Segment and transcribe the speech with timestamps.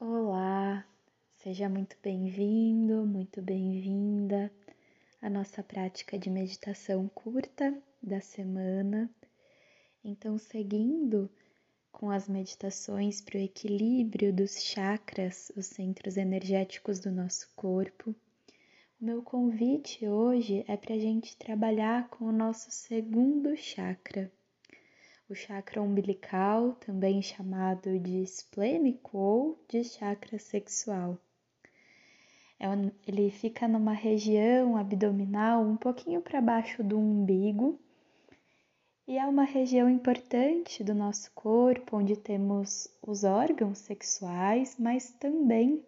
[0.00, 0.84] Olá,
[1.34, 4.52] seja muito bem-vindo, muito bem-vinda
[5.22, 9.08] à nossa prática de meditação curta da semana.
[10.04, 11.30] Então, seguindo
[11.92, 18.10] com as meditações para o equilíbrio dos chakras, os centros energéticos do nosso corpo,
[19.00, 24.30] o meu convite hoje é para a gente trabalhar com o nosso segundo chakra,
[25.28, 31.18] o chakra umbilical, também chamado de esplênico ou de chakra sexual.
[32.60, 32.66] É
[33.06, 37.78] ele fica numa região abdominal um pouquinho para baixo do umbigo
[39.06, 45.84] e é uma região importante do nosso corpo onde temos os órgãos sexuais, mas também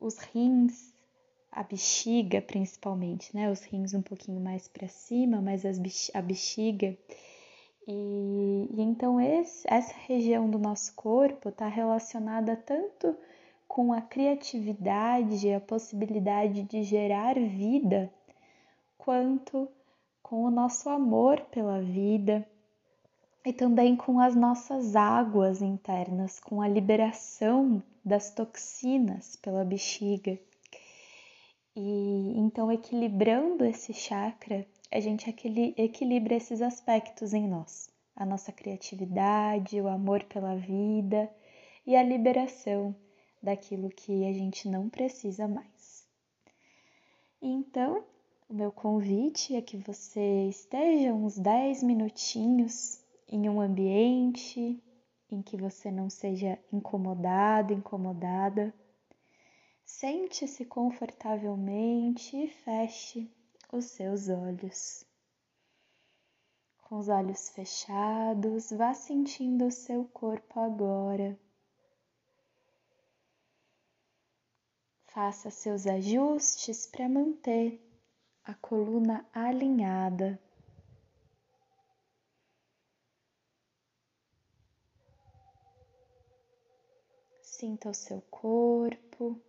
[0.00, 0.94] os rins,
[1.52, 3.50] a bexiga principalmente, né?
[3.50, 5.64] Os rins um pouquinho mais para cima, mas
[6.14, 6.96] a bexiga
[7.86, 13.16] e, e então esse, essa região do nosso corpo está relacionada tanto
[13.68, 18.12] com a criatividade, a possibilidade de gerar vida,
[18.98, 19.68] quanto
[20.22, 22.44] com o nosso amor pela vida
[23.44, 30.36] e também com as nossas águas internas, com a liberação das toxinas pela bexiga.
[31.76, 35.28] E então equilibrando esse chakra, a gente
[35.76, 41.30] equilibra esses aspectos em nós, a nossa criatividade, o amor pela vida
[41.86, 42.94] e a liberação
[43.42, 46.06] daquilo que a gente não precisa mais.
[47.40, 48.04] Então,
[48.48, 54.82] o meu convite é que você esteja uns 10 minutinhos em um ambiente
[55.30, 58.72] em que você não seja incomodado, incomodada.
[59.84, 63.30] Sente-se confortavelmente e feche
[63.72, 65.04] os seus olhos.
[66.78, 71.38] Com os olhos fechados, vá sentindo o seu corpo agora.
[75.06, 77.80] Faça seus ajustes para manter
[78.44, 80.38] a coluna alinhada.
[87.40, 89.40] Sinta o seu corpo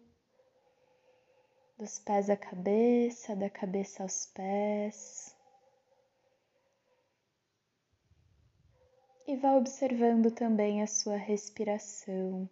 [1.77, 5.35] dos pés à cabeça, da cabeça aos pés.
[9.27, 12.49] E vá observando também a sua respiração.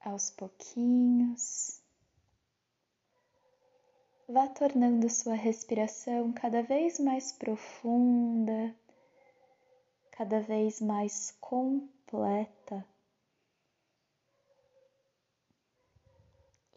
[0.00, 1.80] Aos pouquinhos,
[4.28, 8.74] vá tornando sua respiração cada vez mais profunda
[10.16, 12.86] cada vez mais completa.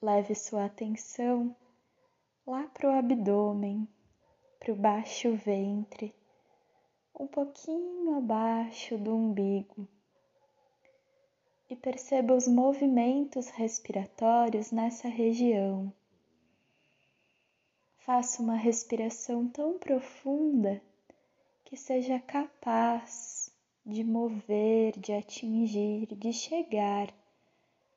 [0.02, 1.56] Leve sua atenção
[2.48, 3.88] lá para o abdômen,
[4.60, 6.16] para o baixo ventre,
[7.20, 9.88] um pouquinho abaixo do umbigo.
[11.70, 15.94] E perceba os movimentos respiratórios nessa região.
[17.98, 20.82] Faça uma respiração tão profunda
[21.68, 23.54] que seja capaz
[23.86, 27.14] de mover, de atingir, de chegar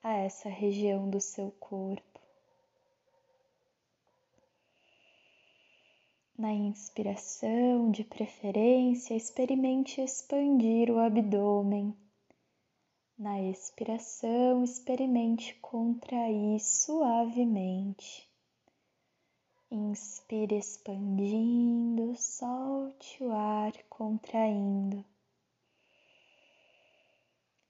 [0.03, 2.21] a essa região do seu corpo.
[6.37, 11.97] Na inspiração, de preferência, experimente expandir o abdômen.
[13.17, 18.30] Na expiração, experimente contrair suavemente.
[19.73, 25.05] Inspire expandindo, solte o ar contraindo.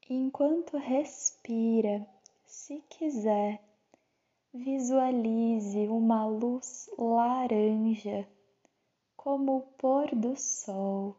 [0.09, 2.09] Enquanto respira,
[2.47, 3.63] se quiser,
[4.51, 8.27] visualize uma luz laranja
[9.15, 11.15] como o pôr do sol,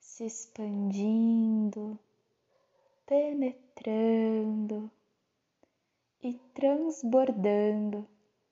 [0.00, 1.96] se expandindo,
[3.06, 4.90] penetrando
[6.26, 8.04] e transbordando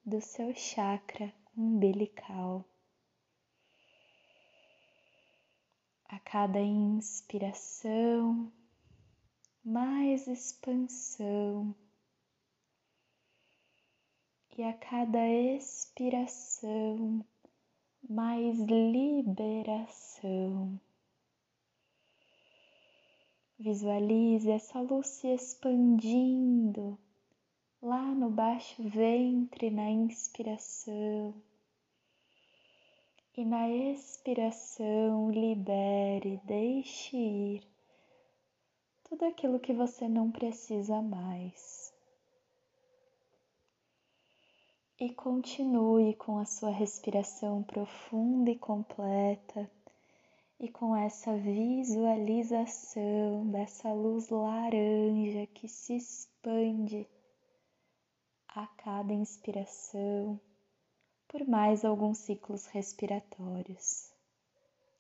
[0.06, 2.64] do seu chakra umbilical.
[6.08, 8.52] A cada inspiração,
[9.64, 11.74] mais expansão,
[14.56, 17.26] e a cada expiração,
[18.08, 20.00] mais liberação.
[23.58, 26.96] Visualize essa luz se expandindo
[27.84, 31.34] lá no baixo ventre na inspiração.
[33.36, 37.62] E na expiração, libere, deixe ir
[39.04, 41.84] tudo aquilo que você não precisa mais.
[45.04, 49.70] e continue com a sua respiração profunda e completa
[50.58, 57.06] e com essa visualização dessa luz laranja que se expande
[58.54, 60.40] a cada inspiração
[61.26, 64.12] por mais alguns ciclos respiratórios.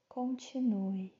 [0.08, 1.14] Continue.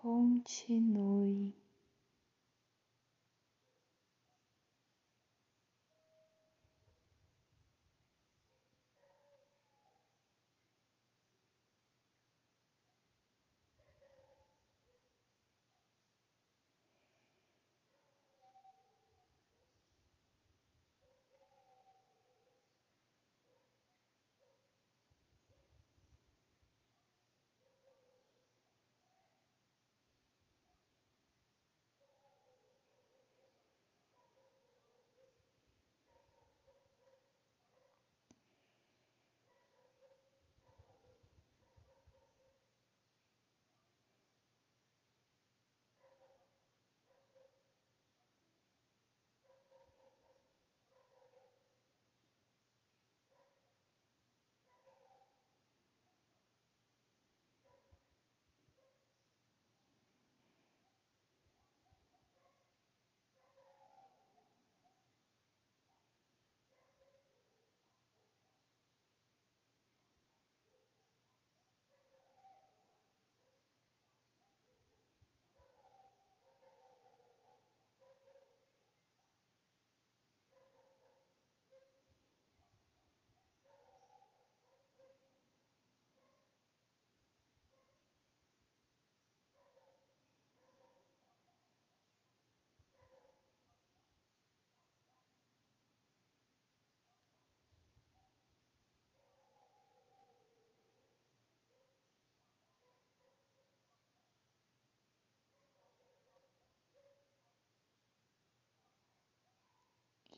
[0.00, 1.52] Continue.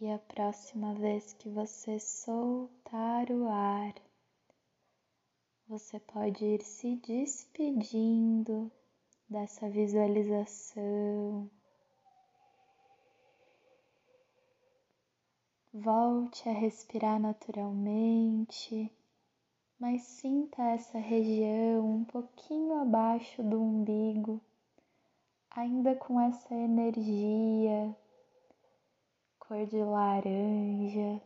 [0.02, 3.94] E a próxima vez que você soltar o ar,
[5.68, 8.68] você pode ir se despedindo
[9.30, 11.48] dessa visualização.
[15.72, 18.90] Volte a respirar naturalmente,
[19.78, 24.40] mas sinta essa região um pouquinho abaixo do umbigo,
[25.48, 27.96] ainda com essa energia
[29.52, 31.20] cor de laranja.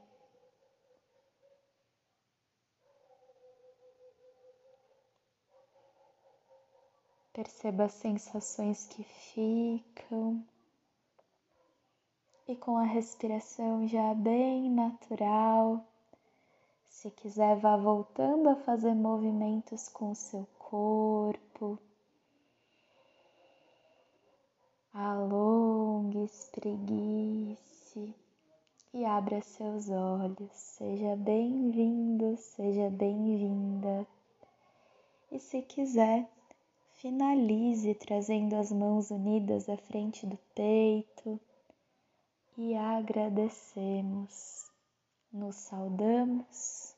[7.33, 10.45] Perceba as sensações que ficam.
[12.49, 15.85] E com a respiração já bem natural,
[16.85, 21.79] se quiser, vá voltando a fazer movimentos com o seu corpo.
[24.93, 27.76] Alongue, espreguice
[28.93, 30.51] e abra seus olhos.
[30.53, 34.07] Seja bem-vindo, seja bem-vinda.
[35.31, 36.29] E se quiser,
[36.95, 41.41] finalize trazendo as mãos unidas à frente do peito
[42.57, 44.67] e agradecemos.
[45.33, 46.95] Nos saudamos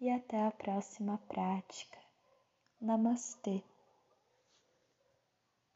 [0.00, 1.98] e até a próxima prática.
[2.80, 3.62] Namastê.